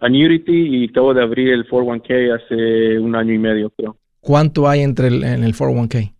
[0.00, 0.52] annuity
[0.84, 3.96] y acabo de abrir el 401k hace un año y medio, creo.
[4.20, 6.14] ¿Cuánto hay entre el, en el 401k?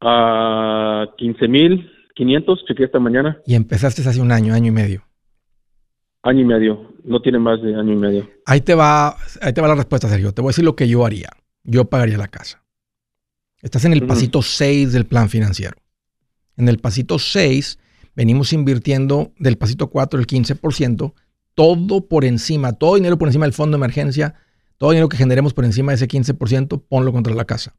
[0.00, 5.02] A 15 mil 500, chequeé esta mañana, Y empezaste hace un año, año y medio.
[6.22, 8.30] Año y medio, no tiene más de año y medio.
[8.46, 10.32] Ahí te va, ahí te va la respuesta, Sergio.
[10.32, 11.30] Te voy a decir lo que yo haría.
[11.64, 12.62] Yo pagaría la casa.
[13.60, 15.76] Estás en el pasito 6 del plan financiero.
[16.56, 17.78] En el pasito 6
[18.14, 21.14] venimos invirtiendo del pasito 4 el 15%,
[21.54, 24.34] todo por encima, todo dinero por encima del fondo de emergencia,
[24.78, 27.76] todo dinero que generemos por encima de ese 15%, ponlo contra la casa.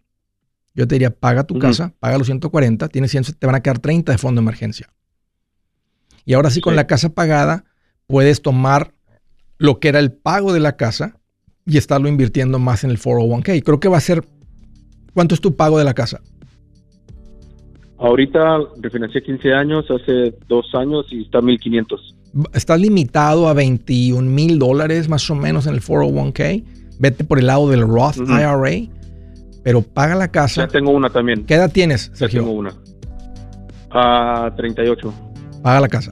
[0.73, 3.79] Yo te diría, paga tu casa, paga los 140, tienes 100, te van a quedar
[3.79, 4.89] 30 de fondo de emergencia.
[6.25, 6.77] Y ahora sí, con Sí.
[6.77, 7.65] la casa pagada,
[8.07, 8.93] puedes tomar
[9.57, 11.17] lo que era el pago de la casa
[11.65, 13.63] y estarlo invirtiendo más en el 401k.
[13.63, 14.23] Creo que va a ser,
[15.13, 16.21] ¿cuánto es tu pago de la casa?
[17.97, 22.15] Ahorita refinancié 15 años, hace dos años y está 1500.
[22.53, 26.63] Estás limitado a 21 mil dólares más o menos en el 401k.
[26.99, 28.17] Vete por el lado del Roth.
[28.17, 28.89] IRA,
[29.63, 30.65] pero paga la casa.
[30.65, 31.45] Ya tengo una también.
[31.45, 32.49] ¿Qué edad tienes, Ya tengo Sergio?
[32.51, 32.73] una.
[33.91, 35.13] A 38.
[35.61, 36.11] Paga la casa.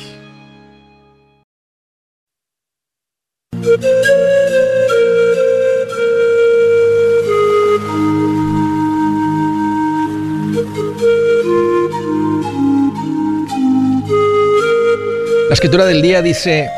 [15.51, 16.69] La escritura del día dice,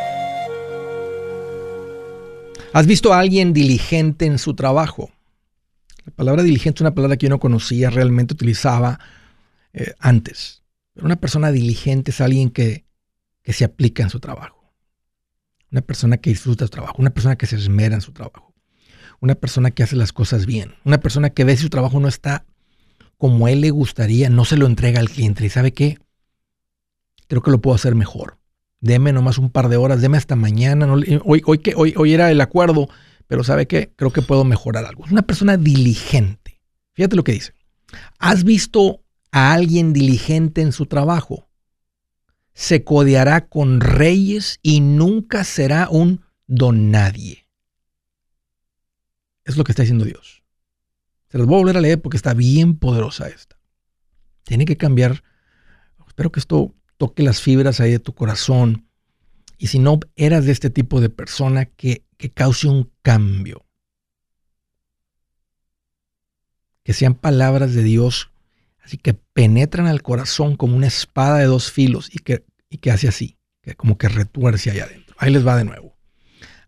[2.73, 5.11] ¿has visto a alguien diligente en su trabajo?
[6.05, 8.99] La palabra diligente es una palabra que yo no conocía, realmente utilizaba
[9.73, 10.63] eh, antes.
[10.95, 12.87] Pero una persona diligente es alguien que,
[13.43, 14.73] que se aplica en su trabajo.
[15.71, 18.55] Una persona que disfruta su trabajo, una persona que se esmera en su trabajo.
[19.19, 20.73] Una persona que hace las cosas bien.
[20.83, 22.43] Una persona que ve si su trabajo no está
[23.19, 25.45] como él le gustaría, no se lo entrega al cliente.
[25.45, 25.99] ¿Y sabe qué?
[27.27, 28.41] Creo que lo puedo hacer mejor
[28.83, 30.93] deme nomás un par de horas, deme hasta mañana.
[30.95, 32.89] le- hoy, hoy, que, hoy, hoy era el acuerdo,
[33.27, 33.93] pero ¿sabe qué?
[33.95, 35.05] Creo que puedo mejorar algo.
[35.05, 36.59] Es una persona diligente.
[36.91, 37.53] Fíjate lo que dice.
[38.19, 41.47] ¿Has visto a alguien diligente en su trabajo?
[42.53, 47.47] Se codeará con reyes y nunca será un don nadie.
[49.45, 50.43] Es lo que está diciendo Dios.
[51.29, 53.57] Se los voy a volver a leer porque está bien poderosa esta.
[54.43, 55.23] Tiene que cambiar.
[56.05, 58.87] Espero que esto toque las fibras ahí de tu corazón.
[59.57, 63.65] Y si no eras de este tipo de persona, que, que cause un cambio.
[66.83, 68.29] Que sean palabras de Dios,
[68.83, 72.91] así que penetran al corazón como una espada de dos filos y que, y que
[72.91, 75.15] hace así, que como que retuerce ahí adentro.
[75.17, 75.95] Ahí les va de nuevo.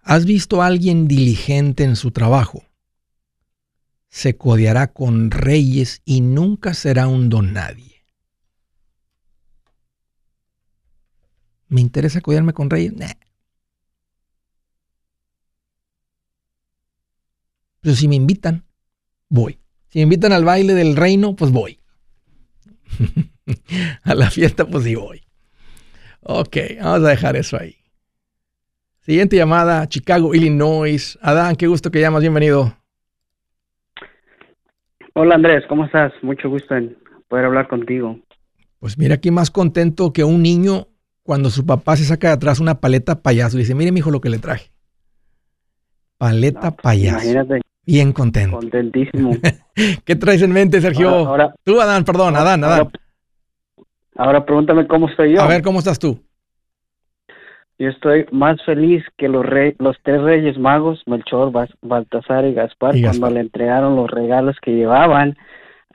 [0.01, 2.63] ¿Has visto a alguien diligente en su trabajo?
[4.07, 7.94] Se codeará con reyes y nunca será un don nadie.
[11.67, 12.93] ¿Me interesa codearme con reyes?
[12.93, 13.07] Nah.
[17.81, 18.63] Pero si me invitan,
[19.29, 19.59] voy.
[19.89, 21.79] Si me invitan al baile del reino, pues voy.
[24.03, 25.21] a la fiesta, pues sí voy.
[26.21, 27.75] Ok, vamos a dejar eso ahí.
[29.01, 31.19] Siguiente llamada, Chicago, Illinois.
[31.21, 32.75] Adán, qué gusto que llamas, bienvenido.
[35.13, 36.11] Hola Andrés, ¿cómo estás?
[36.23, 36.97] Mucho gusto en
[37.29, 38.19] poder hablar contigo.
[38.79, 40.87] Pues mira, aquí más contento que un niño
[41.25, 44.11] cuando su papá se saca de atrás una paleta payaso y dice, mire, mi hijo,
[44.11, 44.69] lo que le traje.
[46.19, 47.27] Paleta pues, payaso.
[47.27, 47.61] Imagínate.
[47.83, 48.57] Bien contento.
[48.57, 49.31] Contentísimo.
[50.05, 51.09] ¿Qué traes en mente, Sergio?
[51.09, 52.79] Ahora, ahora, tú, Adán, perdón, Adán, Adán.
[52.79, 52.91] Ahora,
[54.15, 55.41] ahora, pregúntame cómo estoy yo.
[55.41, 56.19] A ver, ¿cómo estás tú?
[57.79, 61.51] Yo estoy más feliz que los, rey, los tres reyes magos, Melchor,
[61.81, 65.37] Baltasar y Gaspar, Y cuando le entregaron los regalos que llevaban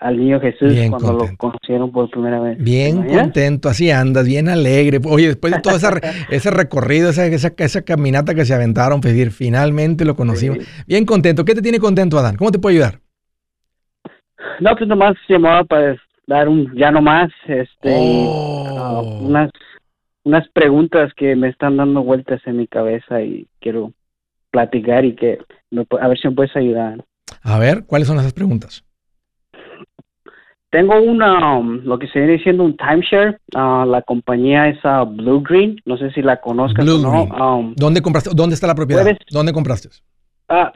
[0.01, 1.33] al niño Jesús Bien cuando contento.
[1.33, 2.57] lo conocieron por primera vez.
[2.59, 4.99] Bien contento, así andas, bien alegre.
[5.05, 5.91] Oye, después de todo esa,
[6.31, 10.59] ese recorrido, esa, esa, esa caminata que se aventaron, pues decir, finalmente lo conocimos.
[10.59, 10.83] Sí.
[10.87, 11.45] Bien contento.
[11.45, 12.37] ¿Qué te tiene contento, Adán?
[12.37, 13.01] ¿Cómo te puedo ayudar?
[14.61, 15.97] No, pues nomás llamaba para
[16.27, 18.77] dar un ya no más, este, Oh.
[18.79, 19.51] ah, unas,
[20.25, 23.93] unas preguntas que me están dando vueltas en mi cabeza y quiero
[24.51, 25.39] platicar y que
[25.71, 27.05] me a ver si me puedes ayudar.
[27.43, 28.85] A ver, ¿cuáles son esas preguntas?
[30.71, 35.05] Tengo una, um, lo que se viene siendo un timeshare, ah, la compañía es ah,
[35.05, 37.11] Blue Green, no sé si la conozcas Blue o no.
[37.11, 37.43] Green.
[37.43, 38.31] um, ¿Dónde compraste?
[38.33, 39.03] ¿Dónde está la propiedad?
[39.03, 39.89] Puedes- ¿Dónde compraste?
[40.49, 40.73] ah,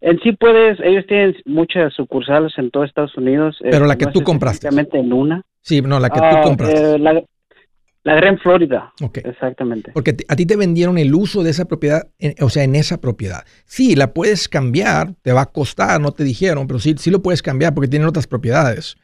[0.00, 3.56] en sí puedes, ellos tienen muchas sucursales en todo Estados Unidos.
[3.62, 4.66] Pero eh, la que no tú compraste.
[4.68, 5.42] Específicamente en una.
[5.62, 6.94] Sí, no, la que tú compraste.
[6.94, 9.18] eh, la, la agarré en Florida, ok.
[9.18, 9.92] exactamente.
[9.92, 13.00] Porque a ti te vendieron el uso de esa propiedad, en- o sea, en esa
[13.00, 13.44] propiedad.
[13.64, 17.22] Sí, la puedes cambiar, te va a costar, no te dijeron, pero sí, sí lo
[17.22, 18.96] puedes cambiar porque tienen otras propiedades.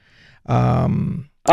[0.47, 0.89] Ah,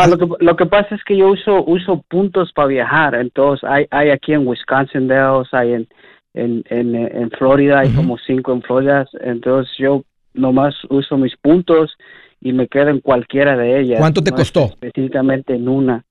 [0.07, 3.87] lo que, lo que pasa es que yo uso uso puntos para viajar, entonces hay,
[3.89, 5.87] hay aquí en Wisconsin Dells, hay en,
[6.35, 11.97] en, en, en Florida, hay como cinco en Florida, entonces yo nomás uso mis puntos
[12.39, 13.99] y me quedo en cualquiera de ellas.
[13.99, 14.65] ¿Cuánto te costó?
[14.65, 16.03] Específicamente en una.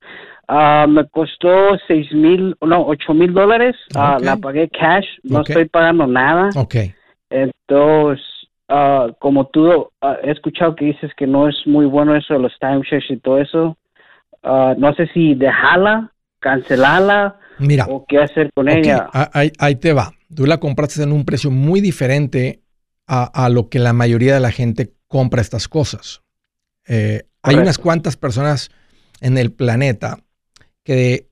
[0.48, 5.66] Ah, me costó seis mil, no, ocho mil dólares, Ah, la pagué cash, no estoy
[5.66, 6.50] pagando nada.
[6.56, 6.74] ok.
[7.30, 8.24] Entonces,
[8.68, 12.40] ah, como tú ah, he escuchado que dices que no es muy bueno eso de
[12.40, 13.76] los timeshares y todo eso,
[14.42, 19.08] ah, no sé si dejarla, cancelarla Mira, o qué hacer con ella.
[19.32, 20.12] ahí, ahí te va.
[20.34, 22.60] Tú la compraste en un precio muy diferente
[23.06, 26.22] a, a lo que la mayoría de la gente compra estas cosas.
[26.86, 28.70] Eh, hay unas cuantas personas
[29.20, 30.18] en el planeta
[30.84, 31.28] que,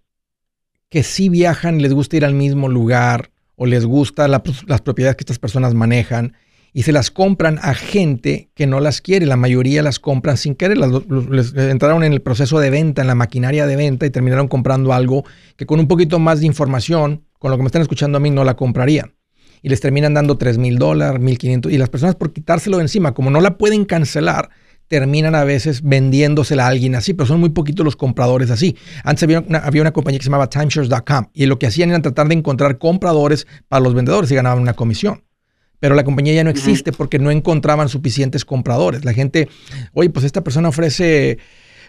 [0.89, 5.17] que sí viajan, les gusta ir al mismo lugar o les gusta la- las propiedades
[5.17, 6.35] que estas personas manejan
[6.77, 9.25] y se las compran a gente que no las quiere.
[9.25, 10.77] La mayoría las compran sin querer.
[10.77, 14.93] Les entraron en el proceso de venta, en la maquinaria de venta y terminaron comprando
[14.93, 15.25] algo
[15.57, 18.29] que con un poquito más de información, con lo que me están escuchando a mí,
[18.29, 19.15] no la comprarían.
[19.63, 21.73] Y les terminan dando 3 mil dólares, 1500.
[21.73, 24.51] Y las personas por quitárselo de encima, como no la pueden cancelar,
[24.87, 28.77] terminan a veces vendiéndosela a alguien así, pero son muy poquitos los compradores así.
[29.03, 32.03] Antes había una, había una compañía que se llamaba timeshares.com y lo que hacían era
[32.03, 35.23] tratar de encontrar compradores para los vendedores y ganaban una comisión.
[35.79, 39.05] Pero la compañía ya no existe porque no encontraban suficientes compradores.
[39.05, 39.49] La gente,
[39.93, 41.39] oye, pues esta persona ofrece,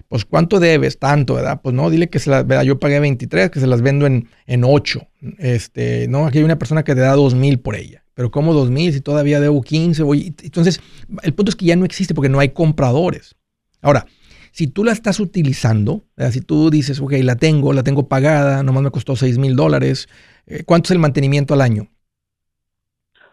[0.07, 0.99] pues ¿cuánto debes?
[0.99, 1.61] Tanto, ¿verdad?
[1.61, 2.63] Pues no, dile que se las, ¿verdad?
[2.63, 5.07] yo pagué 23, que se las vendo en, en 8.
[5.39, 8.03] Este, no, aquí hay una persona que te da 2 mil por ella.
[8.13, 10.03] Pero ¿cómo 2 mil si todavía debo 15?
[10.03, 10.35] Voy?
[10.41, 10.81] Entonces,
[11.21, 13.35] el punto es que ya no existe porque no hay compradores.
[13.81, 14.07] Ahora,
[14.51, 16.33] si tú la estás utilizando, ¿verdad?
[16.33, 20.09] si tú dices, ok, la tengo, la tengo pagada, nomás me costó 6 mil dólares,
[20.47, 21.91] eh, ¿cuánto es el mantenimiento al año?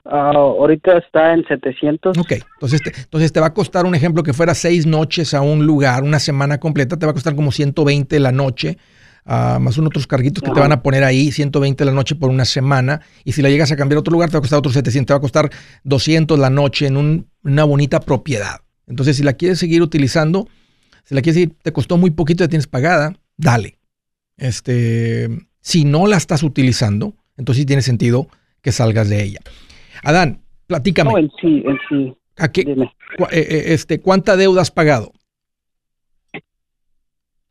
[0.05, 2.18] Ah, ahorita está en 700.
[2.18, 5.40] Ok, entonces te, entonces te va a costar un ejemplo que fuera seis noches a
[5.40, 8.76] un lugar, una semana completa, te va a costar como 120 la noche,
[9.24, 12.28] ah, más unos otros carguitos que te van a poner ahí, 120 la noche por
[12.28, 14.59] una semana, y si la llegas a cambiar a otro lugar te va a costar
[14.59, 15.50] otros 700, te va a costar
[15.84, 18.61] 200 la noche en un- una bonita propiedad.
[18.86, 20.46] Entonces si la quieres seguir utilizando,
[21.05, 23.78] si la quieres seguir, te costó muy poquito, ya tienes pagada, dale.
[24.36, 25.28] Este,
[25.61, 28.28] si no la estás utilizando, entonces sí tiene sentido
[28.61, 29.40] que salgas de ella.
[30.05, 31.11] Adán, platícame.
[31.11, 32.14] No, en sí, en sí.
[32.38, 32.76] ¿A qué, eh,
[33.32, 35.12] eh, este, ¿Cuánta deuda has pagado?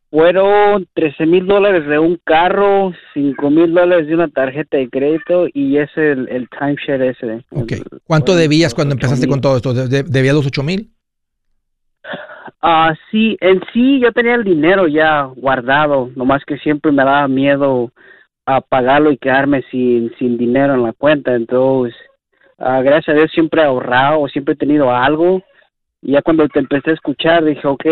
[0.09, 5.47] Fueron 13 mil dólares de un carro, 5 mil dólares de una tarjeta de crédito
[5.51, 7.43] y es el, el timeshare ese.
[7.51, 9.73] El- ¿Cuánto debías cuando empezaste con todo esto?
[9.73, 10.91] ¿De- de- ¿Debías los 8 mil?
[12.61, 17.27] Ah, sí, en sí yo tenía el dinero ya guardado, nomás que siempre me daba
[17.27, 17.91] miedo
[18.45, 21.33] a pagarlo y quedarme sin, sin dinero en la cuenta.
[21.33, 21.95] Entonces,
[22.63, 25.41] ah, gracias a Dios siempre he ahorrado, siempre he tenido algo.
[26.01, 27.85] Y ya cuando te empecé a escuchar dije, ok,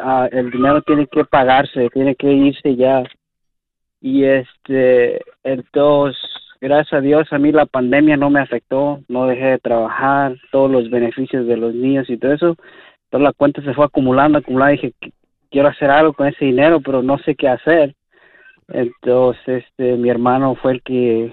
[0.00, 3.02] ah, el dinero tiene que pagarse, tiene que irse ya.
[4.00, 6.20] Y este, entonces,
[6.60, 10.70] gracias a Dios a mí la pandemia no me afectó, no dejé de trabajar, todos
[10.70, 12.56] los beneficios de los niños y todo eso.
[13.10, 14.72] toda la cuenta se fue acumulando, acumulando.
[14.72, 14.92] Dije,
[15.50, 17.94] quiero hacer algo con ese dinero, pero no sé qué hacer.
[18.68, 21.32] Entonces, este, mi hermano fue el que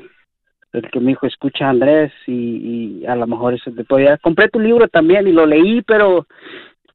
[0.74, 4.18] el que me dijo, escucha Andrés y, a lo mejor eso te podía...
[4.18, 6.28] Compré tu libro también y lo leí, pero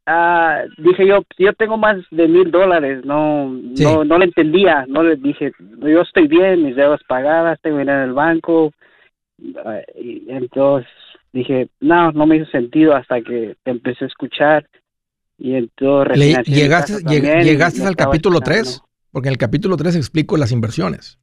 [0.07, 5.03] ah, dije yo, yo tengo más de mil dólares, no, no, no le entendía, no
[5.03, 8.73] le dije, yo estoy bien, mis deudas pagadas, tengo dinero en el banco,
[9.39, 10.89] y entonces
[11.33, 14.67] dije, no, no me hizo sentido hasta que te empecé a escuchar
[15.37, 16.47] y entonces...
[16.47, 18.83] ¿Llegaste, llegaste al capítulo 3?
[19.11, 21.19] Porque en el capítulo 3 explico las inversiones.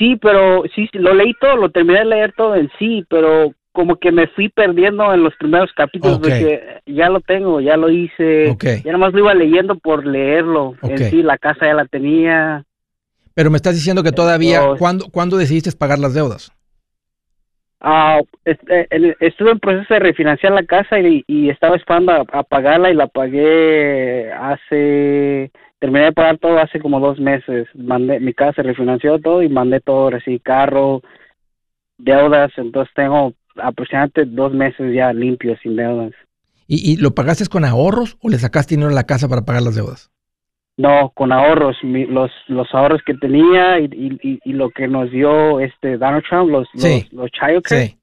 [0.00, 3.96] Sí, pero sí, lo leí todo, lo terminé de leer todo en sí, pero como
[3.96, 8.56] que me fui perdiendo en los primeros capítulos porque ya lo tengo, ya lo hice,
[8.82, 10.74] ya nomás lo iba leyendo por leerlo.
[10.82, 12.64] En sí, la casa ya la tenía.
[13.34, 16.50] Pero me estás diciendo que todavía, ¿cuándo, ¿cuándo decidiste pagar las deudas?
[17.82, 22.94] Ah, eh, estuve en proceso de refinanciar la casa y, estaba esperando a, pagarla y
[22.94, 27.66] la pagué hace terminé de pagar todo hace como dos meses.
[27.74, 31.02] Mandé, mi casa se refinanció todo y mandé todo, así carro,
[31.98, 36.12] deudas, entonces tengo aproximadamente dos meses ya limpios sin deudas.
[36.72, 39.74] ¿Y, lo pagaste con ahorros o le sacaste dinero a la casa para pagar las
[39.74, 40.08] deudas?
[40.76, 43.86] No, con ahorros, los, los ahorros que tenía y,
[44.22, 47.98] y, y, lo que nos dio este Donald Trump, los, los, los child Sí,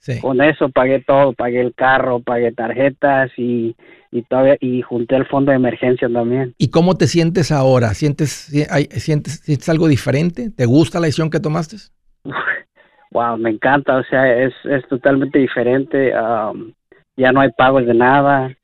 [0.00, 0.20] sí.
[0.20, 3.76] Con eso pagué todo, pagué el carro, pagué tarjetas y,
[4.10, 6.54] y todavía y junté el fondo de emergencia también.
[6.58, 7.94] ¿Y cómo te sientes ahora?
[7.94, 10.50] ¿Sientes, sientes, sientes algo diferente?
[10.50, 11.76] ¿Te gusta la decisión que tomaste?
[13.12, 16.12] wow, me encanta, o sea, es, es totalmente diferente.
[16.16, 16.72] Um,
[17.16, 18.56] ya no hay pagos de nada,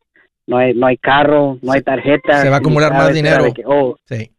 [0.47, 2.43] no hay, no hay carro, no hay tarjetas.
[2.43, 3.47] Se va a acumular más dinero.
[3.67, 3.97] Oh.
[4.07, 4.31] sí.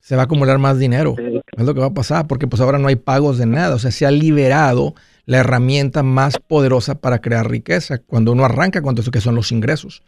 [0.00, 1.16] Se va a acumular más dinero.
[1.18, 3.74] Es lo que va a pasar, porque pues ahora no hay pagos de nada.
[3.74, 4.94] O sea, se ha liberado
[5.26, 9.52] la herramienta más poderosa para crear riqueza cuando uno arranca con eso que son los
[9.52, 10.02] ingresos.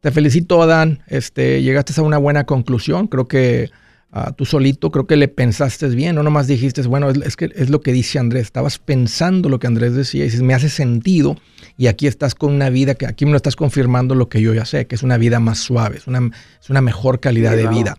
[0.00, 1.02] Te felicito, Adán.
[1.06, 3.08] Este, llegaste a una buena conclusión.
[3.08, 3.70] Creo que
[4.12, 6.16] uh, tú solito, creo que le pensaste bien.
[6.16, 8.42] No nomás dijiste, bueno, es, que es lo que dice Andrés.
[8.42, 11.36] Estabas pensando lo que Andrés decía y dices, me hace sentido.
[11.76, 14.54] Y aquí estás con una vida que aquí me lo estás confirmando lo que yo
[14.54, 16.30] ya sé, que es una vida más suave, es una,
[16.60, 17.96] es una mejor calidad de vida.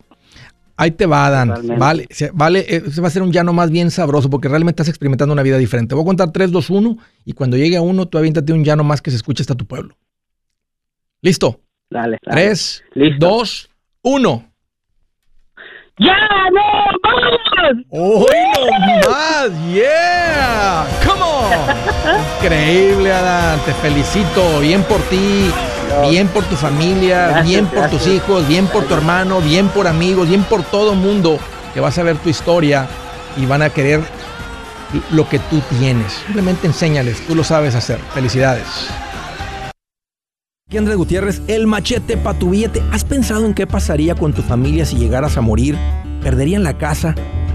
[0.82, 1.54] Ahí te va, Dan.
[1.78, 4.88] Vale, vale, eh, se va a ser un llano más bien sabroso porque realmente estás
[4.88, 5.94] experimentando una vida diferente.
[5.94, 8.86] Voy a contar 3, 2, 1 y cuando llegue a 1, tú aviéntate un llano
[8.86, 9.98] más que se escuche hasta tu pueblo.
[11.22, 11.60] ¿Listo?
[11.90, 12.18] Dale.
[12.24, 12.84] 3,
[13.20, 13.70] 2,
[14.04, 14.46] 1.
[15.98, 16.16] ¡Ya
[16.54, 16.62] no
[17.90, 18.26] ¡Hoy
[18.56, 19.52] no más!
[19.74, 20.88] ¡Yeah!
[21.06, 22.16] ¡Come on!
[22.42, 23.60] Increíble, Adán.
[23.66, 24.62] Te felicito.
[24.62, 25.52] Bien por ti
[26.10, 30.28] bien por tu familia, bien por tus hijos, bien por tu hermano, bien por amigos,
[30.28, 31.40] bien por todo mundo
[31.74, 32.88] que vas a ver tu historia
[33.38, 34.02] y van a querer
[35.12, 36.14] lo que tú tienes.
[36.26, 38.00] Simplemente enséñales, tú lo sabes hacer.
[38.14, 38.66] Felicidades.
[40.68, 42.84] Aquí Andrés Gutiérrez, el machete para tu billete.
[42.92, 45.78] ¿Has pensado en qué pasaría con tu familia si llegaras a morir?
[46.22, 47.16] ¿Perderían la casa?